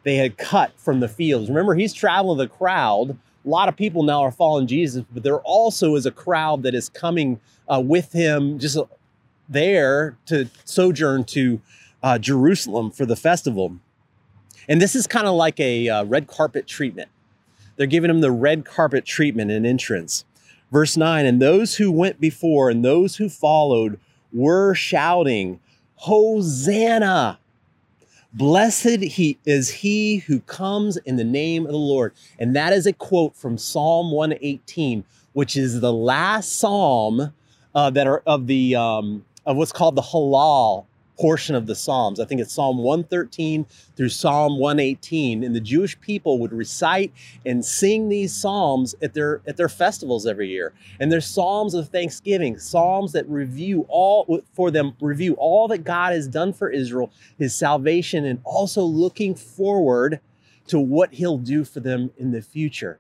they 0.02 0.16
had 0.16 0.38
cut 0.38 0.72
from 0.76 1.00
the 1.00 1.08
fields. 1.08 1.48
Remember, 1.48 1.74
he's 1.74 1.92
traveling 1.92 2.38
the 2.38 2.48
crowd 2.48 3.16
a 3.46 3.48
lot 3.48 3.68
of 3.68 3.76
people 3.76 4.02
now 4.02 4.22
are 4.22 4.32
following 4.32 4.66
Jesus, 4.66 5.04
but 5.12 5.22
there 5.22 5.38
also 5.38 5.94
is 5.94 6.04
a 6.04 6.10
crowd 6.10 6.64
that 6.64 6.74
is 6.74 6.88
coming 6.88 7.40
uh, 7.68 7.80
with 7.84 8.12
him 8.12 8.58
just 8.58 8.76
there 9.48 10.16
to 10.26 10.50
sojourn 10.64 11.24
to 11.24 11.60
uh, 12.02 12.18
Jerusalem 12.18 12.90
for 12.90 13.06
the 13.06 13.14
festival. 13.14 13.76
And 14.68 14.82
this 14.82 14.96
is 14.96 15.06
kind 15.06 15.28
of 15.28 15.34
like 15.34 15.60
a 15.60 15.88
uh, 15.88 16.04
red 16.04 16.26
carpet 16.26 16.66
treatment. 16.66 17.08
They're 17.76 17.86
giving 17.86 18.10
him 18.10 18.20
the 18.20 18.32
red 18.32 18.64
carpet 18.64 19.04
treatment 19.04 19.52
and 19.52 19.64
entrance. 19.64 20.24
Verse 20.72 20.96
9, 20.96 21.24
and 21.24 21.40
those 21.40 21.76
who 21.76 21.92
went 21.92 22.20
before 22.20 22.68
and 22.68 22.84
those 22.84 23.16
who 23.16 23.28
followed 23.28 24.00
were 24.32 24.74
shouting, 24.74 25.60
Hosanna! 25.96 27.38
Blessed 28.32 29.00
he 29.02 29.38
is 29.44 29.70
he 29.70 30.18
who 30.18 30.40
comes 30.40 30.96
in 30.98 31.16
the 31.16 31.24
name 31.24 31.66
of 31.66 31.72
the 31.72 31.78
Lord. 31.78 32.12
And 32.38 32.54
that 32.56 32.72
is 32.72 32.86
a 32.86 32.92
quote 32.92 33.36
from 33.36 33.56
Psalm 33.58 34.10
118, 34.10 35.04
which 35.32 35.56
is 35.56 35.80
the 35.80 35.92
last 35.92 36.58
psalm 36.58 37.32
uh, 37.74 37.90
that 37.90 38.06
are 38.06 38.22
of 38.26 38.46
the 38.46 38.74
um, 38.74 39.24
of 39.44 39.56
what's 39.56 39.72
called 39.72 39.94
the 39.94 40.02
Hallel 40.02 40.85
portion 41.18 41.54
of 41.54 41.66
the 41.66 41.74
Psalms. 41.74 42.20
I 42.20 42.24
think 42.24 42.40
it's 42.40 42.54
Psalm 42.54 42.78
113 42.78 43.66
through 43.96 44.08
Psalm 44.08 44.58
118. 44.58 45.42
And 45.42 45.54
the 45.54 45.60
Jewish 45.60 45.98
people 46.00 46.38
would 46.38 46.52
recite 46.52 47.12
and 47.44 47.64
sing 47.64 48.08
these 48.08 48.34
Psalms 48.34 48.94
at 49.02 49.14
their 49.14 49.42
at 49.46 49.56
their 49.56 49.68
festivals 49.68 50.26
every 50.26 50.48
year. 50.48 50.72
And 51.00 51.10
they're 51.10 51.20
Psalms 51.20 51.74
of 51.74 51.88
thanksgiving, 51.88 52.58
Psalms 52.58 53.12
that 53.12 53.28
review 53.28 53.86
all 53.88 54.42
for 54.52 54.70
them, 54.70 54.94
review 55.00 55.34
all 55.34 55.68
that 55.68 55.84
God 55.84 56.12
has 56.12 56.28
done 56.28 56.52
for 56.52 56.70
Israel, 56.70 57.10
his 57.38 57.54
salvation, 57.54 58.24
and 58.24 58.40
also 58.44 58.82
looking 58.82 59.34
forward 59.34 60.20
to 60.68 60.78
what 60.78 61.14
he'll 61.14 61.38
do 61.38 61.64
for 61.64 61.80
them 61.80 62.10
in 62.18 62.32
the 62.32 62.42
future. 62.42 62.98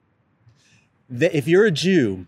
If 1.10 1.46
you're 1.46 1.66
a 1.66 1.70
Jew, 1.70 2.26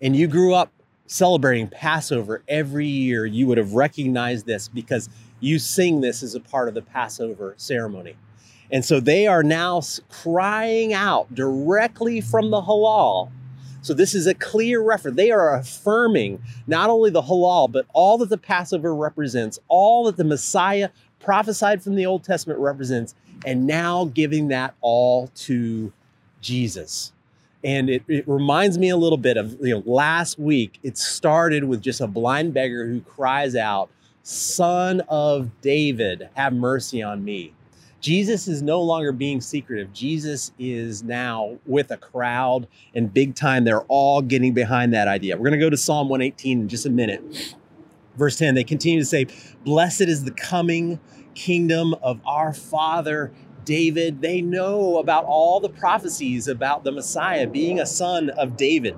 and 0.00 0.16
you 0.16 0.26
grew 0.26 0.54
up 0.54 0.72
celebrating 1.10 1.66
Passover 1.66 2.40
every 2.46 2.86
year, 2.86 3.26
you 3.26 3.48
would 3.48 3.58
have 3.58 3.72
recognized 3.72 4.46
this 4.46 4.68
because 4.68 5.08
you 5.40 5.58
sing 5.58 6.00
this 6.00 6.22
as 6.22 6.36
a 6.36 6.40
part 6.40 6.68
of 6.68 6.74
the 6.74 6.82
Passover 6.82 7.54
ceremony. 7.56 8.14
And 8.70 8.84
so 8.84 9.00
they 9.00 9.26
are 9.26 9.42
now 9.42 9.82
crying 10.08 10.92
out 10.92 11.34
directly 11.34 12.20
from 12.20 12.52
the 12.52 12.62
Hallel. 12.62 13.32
So 13.82 13.92
this 13.92 14.14
is 14.14 14.28
a 14.28 14.34
clear 14.34 14.80
reference. 14.80 15.16
They 15.16 15.32
are 15.32 15.56
affirming 15.56 16.40
not 16.68 16.90
only 16.90 17.10
the 17.10 17.22
Hallel, 17.22 17.72
but 17.72 17.86
all 17.92 18.16
that 18.18 18.28
the 18.28 18.38
Passover 18.38 18.94
represents, 18.94 19.58
all 19.66 20.04
that 20.04 20.16
the 20.16 20.22
Messiah 20.22 20.90
prophesied 21.18 21.82
from 21.82 21.96
the 21.96 22.06
Old 22.06 22.22
Testament 22.22 22.60
represents, 22.60 23.16
and 23.44 23.66
now 23.66 24.04
giving 24.14 24.46
that 24.48 24.74
all 24.80 25.26
to 25.34 25.92
Jesus. 26.40 27.12
And 27.62 27.90
it, 27.90 28.02
it 28.08 28.26
reminds 28.26 28.78
me 28.78 28.88
a 28.88 28.96
little 28.96 29.18
bit 29.18 29.36
of 29.36 29.56
you 29.60 29.74
know 29.74 29.82
last 29.84 30.38
week. 30.38 30.78
It 30.82 30.96
started 30.96 31.64
with 31.64 31.82
just 31.82 32.00
a 32.00 32.06
blind 32.06 32.54
beggar 32.54 32.86
who 32.86 33.00
cries 33.00 33.54
out, 33.54 33.90
"Son 34.22 35.02
of 35.08 35.50
David, 35.60 36.28
have 36.34 36.52
mercy 36.52 37.02
on 37.02 37.24
me." 37.24 37.52
Jesus 38.00 38.48
is 38.48 38.62
no 38.62 38.80
longer 38.80 39.12
being 39.12 39.40
secretive. 39.40 39.92
Jesus 39.92 40.52
is 40.58 41.02
now 41.02 41.58
with 41.66 41.90
a 41.90 41.98
crowd 41.98 42.66
and 42.94 43.12
big 43.12 43.34
time. 43.34 43.64
They're 43.64 43.82
all 43.82 44.22
getting 44.22 44.54
behind 44.54 44.94
that 44.94 45.06
idea. 45.06 45.36
We're 45.36 45.50
going 45.50 45.60
to 45.60 45.64
go 45.66 45.70
to 45.70 45.76
Psalm 45.76 46.08
118 46.08 46.62
in 46.62 46.68
just 46.68 46.86
a 46.86 46.90
minute. 46.90 47.22
Verse 48.16 48.36
10, 48.36 48.54
they 48.54 48.64
continue 48.64 49.00
to 49.00 49.04
say, 49.04 49.26
Blessed 49.64 50.02
is 50.02 50.24
the 50.24 50.30
coming 50.30 50.98
kingdom 51.34 51.94
of 52.02 52.20
our 52.26 52.52
Father 52.52 53.32
David. 53.70 54.20
They 54.20 54.42
know 54.42 54.98
about 54.98 55.26
all 55.26 55.60
the 55.60 55.68
prophecies 55.68 56.48
about 56.48 56.82
the 56.82 56.90
Messiah 56.90 57.46
being 57.46 57.78
a 57.78 57.86
son 57.86 58.28
of 58.30 58.56
David. 58.56 58.96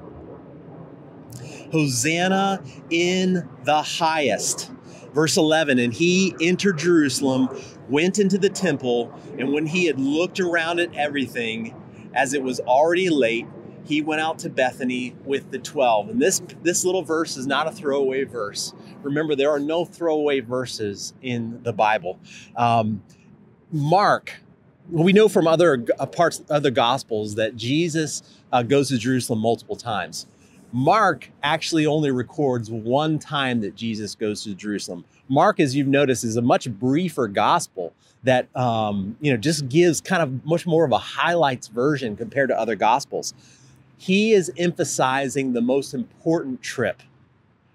Hosanna 1.71 2.63
in 2.89 3.47
the 3.65 3.83
highest. 3.83 4.71
Verse 5.13 5.37
11, 5.37 5.79
and 5.79 5.93
he 5.93 6.35
entered 6.41 6.79
Jerusalem, 6.79 7.51
went 7.91 8.19
into 8.19 8.39
the 8.39 8.49
temple, 8.49 9.13
and 9.39 9.53
when 9.53 9.67
he 9.67 9.85
had 9.85 10.01
looked 10.01 10.41
around 10.41 10.81
at 10.81 10.95
everything, 10.95 11.75
as 12.15 12.33
it 12.33 12.43
was 12.43 12.59
already 12.61 13.11
late, 13.11 13.47
he 13.85 14.01
went 14.01 14.23
out 14.23 14.39
to 14.39 14.49
Bethany 14.49 15.15
with 15.27 15.51
the 15.51 15.59
12. 15.59 16.09
And 16.09 16.23
this, 16.23 16.41
this 16.63 16.83
little 16.83 17.03
verse 17.03 17.37
is 17.37 17.47
not 17.47 17.69
a 17.69 17.73
throwaway 17.73 18.25
verse. 18.25 18.73
Remember, 19.03 19.37
there 19.37 19.51
are 19.51 19.61
no 19.61 19.85
throwaway 19.85 20.41
verses 20.41 21.13
in 21.21 21.63
the 21.63 21.75
Bible. 21.75 22.19
Um, 22.57 23.03
Mark, 23.71 24.33
well, 24.91 25.05
we 25.05 25.13
know 25.13 25.29
from 25.29 25.47
other 25.47 25.85
uh, 25.99 26.07
parts, 26.07 26.43
other 26.51 26.71
gospels, 26.71 27.35
that 27.37 27.57
Jesus 27.57 28.23
uh, 28.53 28.63
goes 28.63 28.89
to 28.89 28.99
Jerusalem 28.99 29.41
multiple 29.41 29.77
times. 29.77 30.27
Mark 30.73 31.31
actually 31.43 31.87
only 31.87 32.11
records 32.11 32.71
one 32.71 33.19
time 33.19 33.61
that 33.61 33.77
Jesus 33.77 34.15
goes 34.15 34.43
to 34.45 34.55
Jerusalem. 34.55 35.05
Mark, 35.29 35.61
as 35.61 35.77
you've 35.77 35.89
noticed, 35.89 36.25
is 36.25 36.37
a 36.37 36.43
much 36.43 36.69
briefer 36.71 37.29
gospel 37.29 37.93
that 38.25 38.55
um, 38.57 39.17
you 39.21 39.31
know 39.31 39.37
just 39.37 39.69
gives 39.69 40.01
kind 40.01 40.23
of 40.23 40.45
much 40.45 40.67
more 40.67 40.85
of 40.85 40.93
a 40.93 40.99
highlights 40.99 41.69
version 41.69 42.17
compared 42.17 42.49
to 42.49 42.59
other 42.59 42.75
gospels. 42.75 43.35
He 43.99 44.33
is 44.33 44.51
emphasizing 44.57 45.53
the 45.53 45.61
most 45.61 45.95
important 45.95 46.63
trip 46.63 47.03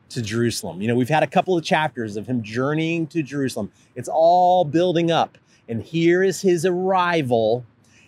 to 0.09 0.21
Jerusalem. 0.21 0.81
You 0.81 0.87
know, 0.87 0.95
we've 0.95 1.09
had 1.09 1.23
a 1.23 1.27
couple 1.27 1.57
of 1.57 1.63
chapters 1.63 2.17
of 2.17 2.27
him 2.27 2.41
journeying 2.41 3.07
to 3.07 3.21
Jerusalem. 3.21 3.71
It's 3.95 4.09
all 4.11 4.65
building 4.65 5.11
up, 5.11 5.37
and 5.69 5.81
here 5.81 6.23
is 6.23 6.41
his 6.41 6.65
arrival, 6.65 7.65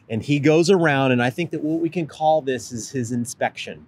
and 0.10 0.24
he 0.24 0.40
goes 0.40 0.70
around, 0.70 1.12
and 1.12 1.22
I 1.22 1.30
think 1.30 1.52
that 1.52 1.64
what 1.64 1.82
we 1.82 1.90
can 1.90 2.08
call 2.08 2.42
this 2.42 2.72
is 2.72 2.92
his 2.92 3.12
inspection 3.12 3.86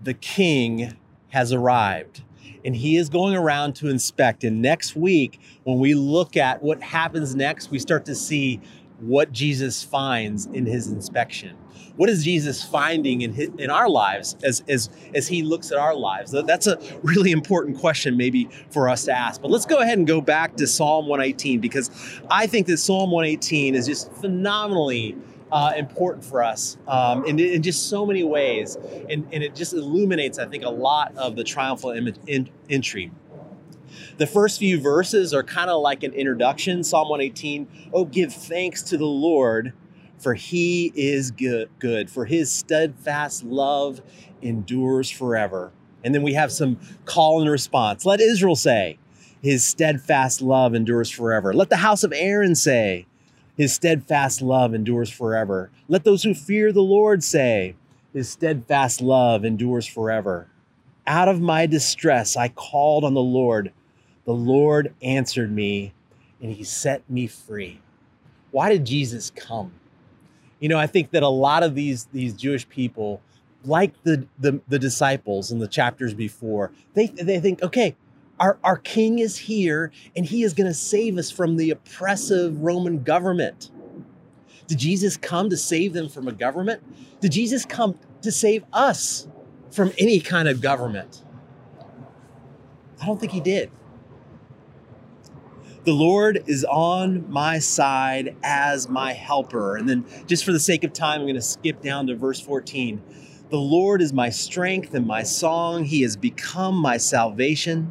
the 0.00 0.14
king 0.14 0.96
has 1.30 1.52
arrived 1.52 2.22
and 2.64 2.74
he 2.76 2.96
is 2.96 3.08
going 3.08 3.34
around 3.36 3.74
to 3.76 3.88
inspect. 3.88 4.42
And 4.44 4.60
next 4.60 4.96
week, 4.96 5.40
when 5.64 5.78
we 5.78 5.94
look 5.94 6.36
at 6.36 6.62
what 6.62 6.82
happens 6.82 7.34
next, 7.34 7.70
we 7.70 7.78
start 7.78 8.04
to 8.06 8.14
see 8.14 8.60
what 9.00 9.32
Jesus 9.32 9.82
finds 9.82 10.46
in 10.46 10.66
his 10.66 10.88
inspection. 10.88 11.56
What 11.96 12.08
is 12.08 12.24
Jesus 12.24 12.64
finding 12.64 13.22
in 13.22 13.32
his, 13.32 13.50
in 13.58 13.70
our 13.70 13.88
lives 13.88 14.36
as, 14.42 14.62
as, 14.68 14.88
as 15.14 15.26
he 15.26 15.42
looks 15.42 15.72
at 15.72 15.78
our 15.78 15.94
lives? 15.94 16.30
That's 16.32 16.66
a 16.66 16.78
really 17.02 17.32
important 17.32 17.78
question, 17.78 18.16
maybe 18.16 18.48
for 18.70 18.88
us 18.88 19.04
to 19.06 19.12
ask. 19.12 19.42
But 19.42 19.50
let's 19.50 19.66
go 19.66 19.78
ahead 19.78 19.98
and 19.98 20.06
go 20.06 20.20
back 20.20 20.56
to 20.56 20.66
Psalm 20.66 21.06
118 21.06 21.60
because 21.60 21.90
I 22.30 22.46
think 22.46 22.66
that 22.68 22.78
Psalm 22.78 23.10
118 23.10 23.74
is 23.74 23.86
just 23.86 24.12
phenomenally 24.14 25.16
uh, 25.50 25.72
important 25.76 26.24
for 26.24 26.42
us 26.42 26.76
um, 26.86 27.24
in, 27.24 27.38
in, 27.38 27.62
just 27.62 27.88
so 27.88 28.04
many 28.04 28.22
ways. 28.22 28.76
And, 29.08 29.26
and, 29.32 29.42
it 29.42 29.54
just 29.54 29.72
illuminates, 29.72 30.38
I 30.38 30.46
think, 30.46 30.64
a 30.64 30.70
lot 30.70 31.16
of 31.16 31.36
the 31.36 31.44
triumphal 31.44 31.90
in, 31.92 32.50
entry. 32.68 33.10
The 34.16 34.26
first 34.26 34.58
few 34.58 34.80
verses 34.80 35.32
are 35.34 35.42
kind 35.42 35.70
of 35.70 35.80
like 35.80 36.02
an 36.02 36.12
introduction. 36.12 36.84
Psalm 36.84 37.08
118 37.08 37.90
Oh, 37.92 38.04
give 38.04 38.32
thanks 38.32 38.82
to 38.84 38.96
the 38.96 39.06
Lord, 39.06 39.72
for 40.18 40.34
he 40.34 40.92
is 40.94 41.30
good, 41.30 41.70
good, 41.78 42.10
for 42.10 42.24
his 42.24 42.50
steadfast 42.50 43.44
love 43.44 44.00
endures 44.42 45.10
forever. 45.10 45.72
And 46.04 46.14
then 46.14 46.22
we 46.22 46.34
have 46.34 46.52
some 46.52 46.78
call 47.04 47.40
and 47.40 47.50
response. 47.50 48.04
Let 48.04 48.20
Israel 48.20 48.56
say, 48.56 48.98
His 49.42 49.64
steadfast 49.64 50.40
love 50.40 50.74
endures 50.74 51.10
forever. 51.10 51.52
Let 51.52 51.70
the 51.70 51.76
house 51.76 52.04
of 52.04 52.12
Aaron 52.14 52.54
say, 52.54 53.06
his 53.58 53.74
steadfast 53.74 54.40
love 54.40 54.72
endures 54.72 55.10
forever. 55.10 55.72
Let 55.88 56.04
those 56.04 56.22
who 56.22 56.32
fear 56.32 56.72
the 56.72 56.80
Lord 56.80 57.24
say, 57.24 57.74
His 58.12 58.28
steadfast 58.30 59.00
love 59.00 59.44
endures 59.44 59.84
forever. 59.84 60.48
Out 61.08 61.26
of 61.26 61.40
my 61.40 61.66
distress, 61.66 62.36
I 62.36 62.48
called 62.50 63.02
on 63.02 63.14
the 63.14 63.20
Lord. 63.20 63.72
The 64.28 64.34
Lord 64.34 64.92
answered 65.00 65.50
me, 65.50 65.94
and 66.42 66.52
He 66.52 66.62
set 66.62 67.08
me 67.08 67.26
free. 67.26 67.80
Why 68.50 68.68
did 68.68 68.84
Jesus 68.84 69.30
come? 69.30 69.72
You 70.60 70.68
know, 70.68 70.78
I 70.78 70.86
think 70.86 71.12
that 71.12 71.22
a 71.22 71.28
lot 71.28 71.62
of 71.62 71.74
these, 71.74 72.04
these 72.12 72.34
Jewish 72.34 72.68
people, 72.68 73.22
like 73.64 73.94
the, 74.02 74.26
the, 74.38 74.60
the 74.68 74.78
disciples 74.78 75.50
in 75.50 75.60
the 75.60 75.66
chapters 75.66 76.12
before, 76.12 76.72
they, 76.92 77.06
they 77.06 77.40
think, 77.40 77.62
okay, 77.62 77.96
our, 78.38 78.58
our 78.62 78.76
king 78.76 79.18
is 79.18 79.38
here 79.38 79.92
and 80.14 80.26
he 80.26 80.42
is 80.42 80.52
going 80.52 80.66
to 80.66 80.74
save 80.74 81.16
us 81.16 81.30
from 81.30 81.56
the 81.56 81.70
oppressive 81.70 82.60
Roman 82.60 83.02
government. 83.02 83.70
Did 84.66 84.76
Jesus 84.76 85.16
come 85.16 85.48
to 85.48 85.56
save 85.56 85.94
them 85.94 86.10
from 86.10 86.28
a 86.28 86.32
government? 86.32 86.82
Did 87.20 87.32
Jesus 87.32 87.64
come 87.64 87.98
to 88.20 88.30
save 88.30 88.66
us 88.74 89.26
from 89.70 89.90
any 89.96 90.20
kind 90.20 90.48
of 90.48 90.60
government? 90.60 91.22
I 93.00 93.06
don't 93.06 93.18
think 93.18 93.32
he 93.32 93.40
did. 93.40 93.70
The 95.88 95.94
Lord 95.94 96.44
is 96.46 96.66
on 96.66 97.30
my 97.30 97.60
side 97.60 98.36
as 98.42 98.90
my 98.90 99.14
helper. 99.14 99.74
And 99.78 99.88
then, 99.88 100.04
just 100.26 100.44
for 100.44 100.52
the 100.52 100.60
sake 100.60 100.84
of 100.84 100.92
time, 100.92 101.20
I'm 101.20 101.24
going 101.24 101.34
to 101.34 101.40
skip 101.40 101.80
down 101.80 102.08
to 102.08 102.14
verse 102.14 102.38
14. 102.42 103.00
The 103.48 103.56
Lord 103.56 104.02
is 104.02 104.12
my 104.12 104.28
strength 104.28 104.92
and 104.92 105.06
my 105.06 105.22
song. 105.22 105.84
He 105.84 106.02
has 106.02 106.14
become 106.14 106.76
my 106.76 106.98
salvation. 106.98 107.90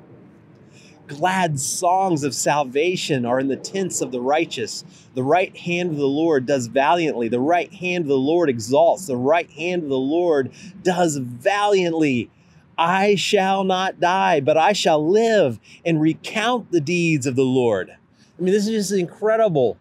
Glad 1.07 1.59
songs 1.59 2.23
of 2.23 2.35
salvation 2.35 3.25
are 3.25 3.39
in 3.39 3.47
the 3.47 3.55
tents 3.55 3.99
of 3.99 4.11
the 4.11 4.21
righteous. 4.21 4.85
The 5.15 5.23
right 5.23 5.57
hand 5.57 5.89
of 5.89 5.97
the 5.97 6.05
Lord 6.05 6.45
does 6.45 6.67
valiantly. 6.67 7.29
The 7.29 7.39
right 7.39 7.73
hand 7.73 8.03
of 8.03 8.09
the 8.09 8.15
Lord 8.15 8.47
exalts. 8.47 9.07
The 9.07 9.17
right 9.17 9.49
hand 9.49 9.81
of 9.81 9.89
the 9.89 9.97
Lord 9.97 10.51
does 10.83 11.17
valiantly. 11.17 12.29
I 12.77 13.15
shall 13.15 13.63
not 13.63 13.99
die, 13.99 14.39
but 14.39 14.57
I 14.57 14.73
shall 14.73 15.05
live 15.05 15.59
and 15.85 16.01
recount 16.01 16.71
the 16.71 16.81
deeds 16.81 17.25
of 17.25 17.35
the 17.35 17.43
Lord. 17.43 17.89
I 17.91 18.41
mean, 18.41 18.53
this 18.53 18.67
is 18.67 18.89
just 18.89 18.99
incredible. 18.99 19.77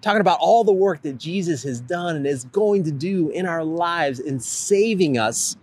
Talking 0.00 0.20
about 0.20 0.38
all 0.40 0.64
the 0.64 0.72
work 0.72 1.02
that 1.02 1.18
Jesus 1.18 1.62
has 1.62 1.80
done 1.80 2.16
and 2.16 2.26
is 2.26 2.44
going 2.44 2.84
to 2.84 2.92
do 2.92 3.30
in 3.30 3.46
our 3.46 3.64
lives 3.64 4.20
in 4.20 4.40
saving 4.40 5.18
us 5.18 5.56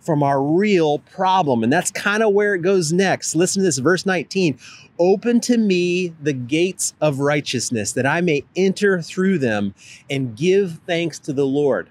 from 0.00 0.22
our 0.22 0.42
real 0.42 1.00
problem. 1.00 1.62
And 1.62 1.72
that's 1.72 1.90
kind 1.90 2.22
of 2.22 2.32
where 2.32 2.54
it 2.54 2.62
goes 2.62 2.92
next. 2.92 3.34
Listen 3.34 3.60
to 3.60 3.64
this, 3.64 3.78
verse 3.78 4.06
19. 4.06 4.58
Open 4.98 5.40
to 5.40 5.58
me 5.58 6.14
the 6.22 6.32
gates 6.32 6.94
of 7.00 7.18
righteousness, 7.18 7.92
that 7.92 8.06
I 8.06 8.20
may 8.20 8.44
enter 8.54 9.02
through 9.02 9.38
them 9.38 9.74
and 10.08 10.36
give 10.36 10.80
thanks 10.86 11.18
to 11.20 11.32
the 11.32 11.46
Lord. 11.46 11.90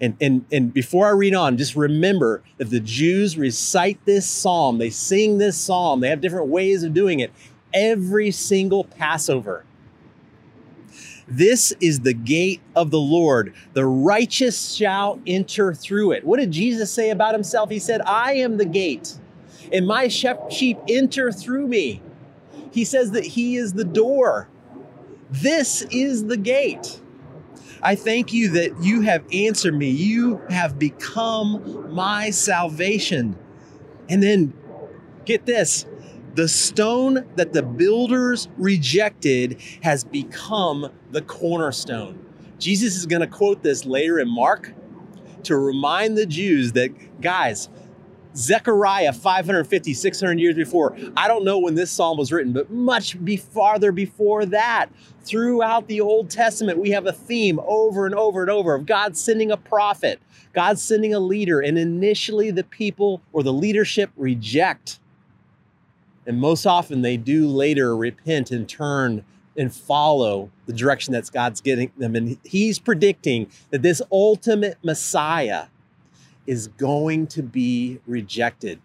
And, 0.00 0.16
and, 0.20 0.44
and 0.50 0.72
before 0.72 1.06
I 1.06 1.10
read 1.10 1.34
on, 1.34 1.56
just 1.56 1.76
remember 1.76 2.42
that 2.58 2.70
the 2.70 2.80
Jews 2.80 3.38
recite 3.38 4.04
this 4.04 4.28
psalm, 4.28 4.78
they 4.78 4.90
sing 4.90 5.38
this 5.38 5.56
psalm, 5.56 6.00
they 6.00 6.08
have 6.08 6.20
different 6.20 6.48
ways 6.48 6.82
of 6.82 6.94
doing 6.94 7.20
it 7.20 7.32
every 7.72 8.30
single 8.30 8.84
Passover. 8.84 9.64
This 11.26 11.72
is 11.80 12.00
the 12.00 12.12
gate 12.12 12.60
of 12.76 12.90
the 12.90 13.00
Lord. 13.00 13.54
The 13.72 13.86
righteous 13.86 14.74
shall 14.74 15.20
enter 15.26 15.72
through 15.72 16.12
it. 16.12 16.24
What 16.24 16.38
did 16.38 16.50
Jesus 16.50 16.92
say 16.92 17.10
about 17.10 17.34
himself? 17.34 17.70
He 17.70 17.78
said, 17.78 18.02
I 18.02 18.34
am 18.34 18.58
the 18.58 18.66
gate, 18.66 19.14
and 19.72 19.86
my 19.86 20.08
sheep 20.08 20.78
enter 20.88 21.32
through 21.32 21.66
me. 21.66 22.02
He 22.72 22.84
says 22.84 23.12
that 23.12 23.24
he 23.24 23.56
is 23.56 23.72
the 23.72 23.84
door. 23.84 24.48
This 25.30 25.82
is 25.90 26.24
the 26.24 26.36
gate. 26.36 27.00
I 27.84 27.96
thank 27.96 28.32
you 28.32 28.48
that 28.52 28.82
you 28.82 29.02
have 29.02 29.24
answered 29.30 29.76
me. 29.76 29.90
You 29.90 30.40
have 30.48 30.78
become 30.78 31.94
my 31.94 32.30
salvation. 32.30 33.38
And 34.08 34.22
then 34.22 34.54
get 35.26 35.44
this 35.44 35.86
the 36.34 36.48
stone 36.48 37.24
that 37.36 37.52
the 37.52 37.62
builders 37.62 38.48
rejected 38.56 39.60
has 39.82 40.02
become 40.02 40.90
the 41.12 41.22
cornerstone. 41.22 42.18
Jesus 42.58 42.96
is 42.96 43.06
going 43.06 43.20
to 43.20 43.28
quote 43.28 43.62
this 43.62 43.84
later 43.84 44.18
in 44.18 44.28
Mark 44.28 44.72
to 45.44 45.56
remind 45.56 46.16
the 46.16 46.26
Jews 46.26 46.72
that, 46.72 47.20
guys, 47.20 47.68
Zechariah 48.36 49.12
550, 49.12 49.94
600 49.94 50.40
years 50.40 50.56
before. 50.56 50.96
I 51.16 51.28
don't 51.28 51.44
know 51.44 51.58
when 51.58 51.74
this 51.74 51.90
psalm 51.90 52.18
was 52.18 52.32
written, 52.32 52.52
but 52.52 52.70
much 52.70 53.22
be 53.24 53.36
farther 53.36 53.92
before 53.92 54.44
that. 54.46 54.86
Throughout 55.22 55.88
the 55.88 56.00
Old 56.00 56.28
Testament, 56.28 56.78
we 56.78 56.90
have 56.90 57.06
a 57.06 57.12
theme 57.12 57.60
over 57.66 58.06
and 58.06 58.14
over 58.14 58.42
and 58.42 58.50
over 58.50 58.74
of 58.74 58.86
God 58.86 59.16
sending 59.16 59.50
a 59.50 59.56
prophet, 59.56 60.20
God 60.52 60.78
sending 60.78 61.14
a 61.14 61.20
leader, 61.20 61.60
and 61.60 61.78
initially 61.78 62.50
the 62.50 62.64
people 62.64 63.22
or 63.32 63.42
the 63.42 63.52
leadership 63.52 64.10
reject. 64.16 64.98
And 66.26 66.40
most 66.40 66.66
often 66.66 67.02
they 67.02 67.16
do 67.16 67.48
later 67.48 67.96
repent 67.96 68.50
and 68.50 68.68
turn 68.68 69.24
and 69.56 69.74
follow 69.74 70.50
the 70.66 70.72
direction 70.72 71.12
that 71.12 71.30
God's 71.32 71.60
getting 71.60 71.92
them. 71.96 72.16
And 72.16 72.38
He's 72.44 72.78
predicting 72.78 73.48
that 73.70 73.82
this 73.82 74.02
ultimate 74.10 74.78
Messiah 74.82 75.66
is 76.46 76.68
going 76.68 77.26
to 77.28 77.42
be 77.42 78.00
rejected. 78.06 78.80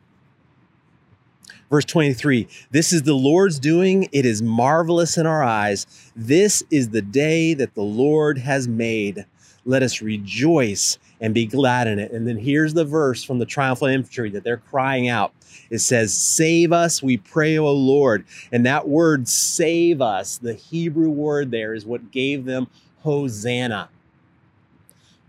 Verse 1.69 1.85
23 1.85 2.47
This 2.71 2.91
is 2.91 3.03
the 3.03 3.13
Lord's 3.13 3.59
doing. 3.59 4.09
It 4.11 4.25
is 4.25 4.41
marvelous 4.41 5.17
in 5.17 5.25
our 5.25 5.43
eyes. 5.43 5.85
This 6.15 6.63
is 6.71 6.89
the 6.89 7.01
day 7.01 7.53
that 7.53 7.75
the 7.75 7.83
Lord 7.83 8.39
has 8.39 8.67
made. 8.67 9.25
Let 9.65 9.83
us 9.83 10.01
rejoice 10.01 10.97
and 11.21 11.33
be 11.33 11.45
glad 11.45 11.87
in 11.87 11.99
it. 11.99 12.11
And 12.11 12.27
then 12.27 12.37
here's 12.37 12.73
the 12.73 12.85
verse 12.85 13.23
from 13.23 13.39
the 13.39 13.45
triumphal 13.45 13.87
infantry 13.87 14.29
that 14.31 14.43
they're 14.43 14.57
crying 14.57 15.09
out. 15.09 15.33
It 15.69 15.79
says, 15.79 16.13
Save 16.13 16.71
us, 16.71 17.03
we 17.03 17.17
pray, 17.17 17.57
O 17.57 17.71
Lord. 17.71 18.25
And 18.51 18.65
that 18.65 18.87
word, 18.87 19.27
save 19.27 20.01
us, 20.01 20.37
the 20.37 20.53
Hebrew 20.53 21.09
word 21.09 21.51
there 21.51 21.73
is 21.73 21.85
what 21.85 22.11
gave 22.11 22.45
them 22.45 22.67
Hosanna. 23.01 23.89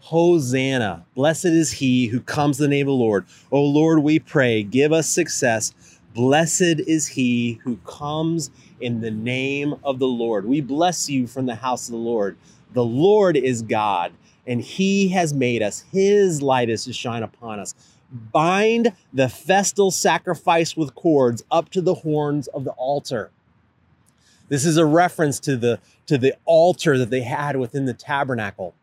Hosanna. 0.00 1.04
Blessed 1.14 1.46
is 1.46 1.72
he 1.72 2.06
who 2.06 2.20
comes 2.20 2.58
in 2.58 2.64
the 2.64 2.76
name 2.76 2.88
of 2.88 2.92
the 2.92 3.04
Lord. 3.04 3.26
O 3.52 3.62
Lord, 3.62 4.00
we 4.00 4.18
pray, 4.18 4.62
give 4.62 4.92
us 4.92 5.08
success. 5.08 5.74
Blessed 6.14 6.80
is 6.86 7.06
he 7.06 7.60
who 7.64 7.76
comes 7.78 8.50
in 8.80 9.00
the 9.00 9.10
name 9.10 9.74
of 9.84 9.98
the 9.98 10.08
Lord. 10.08 10.46
We 10.46 10.60
bless 10.60 11.08
you 11.08 11.26
from 11.26 11.46
the 11.46 11.54
house 11.54 11.88
of 11.88 11.92
the 11.92 11.98
Lord. 11.98 12.36
The 12.72 12.84
Lord 12.84 13.36
is 13.36 13.62
God, 13.62 14.12
and 14.46 14.60
he 14.60 15.08
has 15.08 15.34
made 15.34 15.62
us. 15.62 15.84
His 15.92 16.42
light 16.42 16.70
is 16.70 16.84
to 16.84 16.92
shine 16.92 17.22
upon 17.22 17.60
us. 17.60 17.74
Bind 18.10 18.92
the 19.12 19.28
festal 19.28 19.90
sacrifice 19.90 20.76
with 20.76 20.94
cords 20.94 21.44
up 21.50 21.68
to 21.70 21.80
the 21.80 21.94
horns 21.94 22.48
of 22.48 22.64
the 22.64 22.72
altar. 22.72 23.30
This 24.48 24.64
is 24.64 24.76
a 24.76 24.86
reference 24.86 25.38
to 25.40 25.56
the 25.56 25.78
to 26.06 26.18
the 26.18 26.34
altar 26.44 26.98
that 26.98 27.10
they 27.10 27.22
had 27.22 27.56
within 27.56 27.84
the 27.84 27.94
tabernacle 27.94 28.74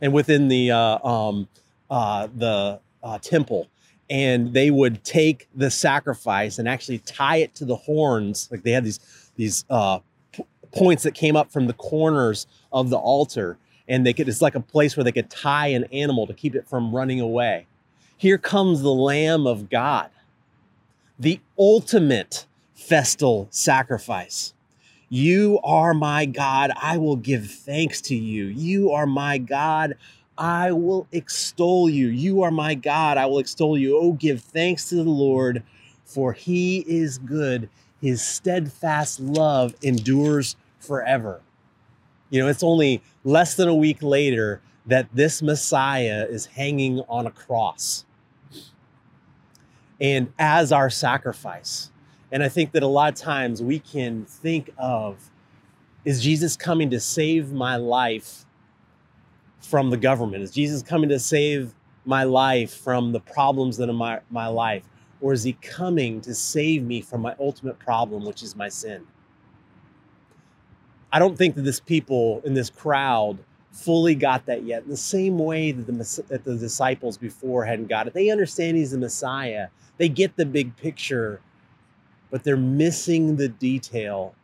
and 0.00 0.12
within 0.12 0.48
the 0.48 0.70
uh, 0.70 0.98
um, 1.06 1.48
uh, 1.90 2.28
the 2.34 2.80
uh, 3.02 3.18
temple, 3.18 3.68
and 4.10 4.52
they 4.52 4.70
would 4.70 5.02
take 5.04 5.48
the 5.54 5.70
sacrifice 5.70 6.58
and 6.58 6.68
actually 6.68 6.98
tie 6.98 7.36
it 7.36 7.54
to 7.56 7.64
the 7.64 7.76
horns. 7.76 8.48
Like 8.50 8.62
they 8.62 8.72
had 8.72 8.84
these 8.84 9.00
these 9.36 9.64
uh, 9.70 10.00
p- 10.32 10.44
points 10.72 11.02
that 11.04 11.14
came 11.14 11.36
up 11.36 11.52
from 11.52 11.66
the 11.66 11.74
corners 11.74 12.46
of 12.72 12.90
the 12.90 12.98
altar, 12.98 13.58
and 13.88 14.06
they 14.06 14.12
could. 14.12 14.28
It's 14.28 14.42
like 14.42 14.54
a 14.54 14.60
place 14.60 14.96
where 14.96 15.04
they 15.04 15.12
could 15.12 15.30
tie 15.30 15.68
an 15.68 15.84
animal 15.92 16.26
to 16.26 16.34
keep 16.34 16.54
it 16.54 16.68
from 16.68 16.94
running 16.94 17.20
away. 17.20 17.66
Here 18.16 18.38
comes 18.38 18.82
the 18.82 18.94
Lamb 18.94 19.46
of 19.46 19.68
God, 19.68 20.10
the 21.18 21.40
ultimate 21.58 22.46
festal 22.74 23.48
sacrifice. 23.50 24.54
You 25.08 25.60
are 25.62 25.94
my 25.94 26.26
God. 26.26 26.72
I 26.80 26.98
will 26.98 27.16
give 27.16 27.48
thanks 27.50 28.00
to 28.02 28.14
you. 28.16 28.46
You 28.46 28.90
are 28.90 29.06
my 29.06 29.38
God. 29.38 29.96
I 30.36 30.72
will 30.72 31.06
extol 31.12 31.88
you. 31.88 32.08
You 32.08 32.42
are 32.42 32.50
my 32.50 32.74
God. 32.74 33.16
I 33.16 33.26
will 33.26 33.38
extol 33.38 33.78
you. 33.78 33.96
Oh, 33.96 34.12
give 34.12 34.42
thanks 34.42 34.88
to 34.88 34.96
the 34.96 35.04
Lord, 35.04 35.62
for 36.04 36.32
he 36.32 36.78
is 36.80 37.18
good. 37.18 37.68
His 38.00 38.20
steadfast 38.20 39.20
love 39.20 39.74
endures 39.80 40.56
forever. 40.80 41.40
You 42.30 42.40
know, 42.40 42.48
it's 42.48 42.62
only 42.62 43.00
less 43.24 43.54
than 43.54 43.68
a 43.68 43.74
week 43.74 44.02
later 44.02 44.60
that 44.86 45.08
this 45.14 45.40
Messiah 45.40 46.26
is 46.28 46.46
hanging 46.46 47.00
on 47.08 47.26
a 47.26 47.30
cross. 47.30 48.04
And 50.00 50.32
as 50.38 50.72
our 50.72 50.90
sacrifice, 50.90 51.90
and 52.32 52.42
I 52.42 52.48
think 52.48 52.72
that 52.72 52.82
a 52.82 52.86
lot 52.88 53.12
of 53.12 53.18
times 53.18 53.62
we 53.62 53.78
can 53.78 54.24
think 54.24 54.70
of 54.78 55.30
is 56.04 56.22
Jesus 56.22 56.56
coming 56.56 56.90
to 56.90 57.00
save 57.00 57.52
my 57.52 57.76
life 57.76 58.44
from 59.60 59.90
the 59.90 59.96
government? 59.96 60.42
Is 60.42 60.52
Jesus 60.52 60.82
coming 60.82 61.08
to 61.08 61.18
save 61.18 61.74
my 62.04 62.22
life 62.22 62.72
from 62.72 63.10
the 63.10 63.18
problems 63.18 63.76
that 63.78 63.88
are 63.88 63.94
my, 63.94 64.20
my 64.30 64.46
life? 64.46 64.84
Or 65.20 65.32
is 65.32 65.42
he 65.42 65.54
coming 65.54 66.20
to 66.20 66.34
save 66.34 66.84
me 66.84 67.00
from 67.00 67.22
my 67.22 67.34
ultimate 67.40 67.78
problem, 67.80 68.24
which 68.24 68.42
is 68.44 68.54
my 68.54 68.68
sin? 68.68 69.04
I 71.12 71.18
don't 71.18 71.36
think 71.36 71.56
that 71.56 71.62
this 71.62 71.80
people 71.80 72.40
in 72.44 72.54
this 72.54 72.70
crowd 72.70 73.38
fully 73.72 74.14
got 74.14 74.46
that 74.46 74.62
yet. 74.62 74.84
In 74.84 74.90
the 74.90 74.96
same 74.96 75.38
way 75.38 75.72
that 75.72 75.86
the, 75.86 76.22
that 76.28 76.44
the 76.44 76.56
disciples 76.56 77.18
before 77.18 77.64
hadn't 77.64 77.88
got 77.88 78.06
it, 78.06 78.14
they 78.14 78.30
understand 78.30 78.76
he's 78.76 78.92
the 78.92 78.98
Messiah. 78.98 79.68
They 79.98 80.08
get 80.08 80.36
the 80.36 80.46
big 80.46 80.76
picture 80.76 81.40
but 82.30 82.44
they're 82.44 82.56
missing 82.56 83.36
the 83.36 83.48
detail 83.48 84.34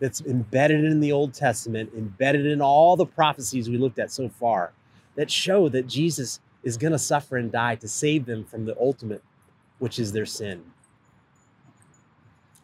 that's 0.00 0.20
embedded 0.22 0.84
in 0.84 1.00
the 1.00 1.12
Old 1.12 1.34
Testament, 1.34 1.90
embedded 1.96 2.46
in 2.46 2.60
all 2.60 2.96
the 2.96 3.06
prophecies 3.06 3.68
we 3.68 3.78
looked 3.78 3.98
at 3.98 4.10
so 4.10 4.28
far 4.28 4.72
that 5.14 5.30
show 5.30 5.68
that 5.68 5.86
Jesus 5.86 6.40
is 6.62 6.76
going 6.76 6.92
to 6.92 6.98
suffer 6.98 7.36
and 7.36 7.52
die 7.52 7.76
to 7.76 7.88
save 7.88 8.26
them 8.26 8.44
from 8.44 8.64
the 8.64 8.76
ultimate, 8.80 9.22
which 9.78 9.98
is 9.98 10.12
their 10.12 10.26
sin. 10.26 10.62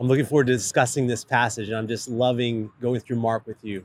I'm 0.01 0.07
looking 0.07 0.25
forward 0.25 0.47
to 0.47 0.53
discussing 0.53 1.07
this 1.07 1.25
passage, 1.25 1.69
and 1.69 1.77
I'm 1.77 1.89
just 1.89 2.09
loving 2.09 2.71
going 2.81 3.01
through 3.01 3.17
Mark 3.17 3.47
with 3.47 3.65
you. 3.65 3.85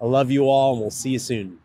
I 0.00 0.06
love 0.06 0.30
you 0.30 0.44
all, 0.44 0.72
and 0.72 0.80
we'll 0.80 0.90
see 0.90 1.10
you 1.10 1.20
soon. 1.20 1.58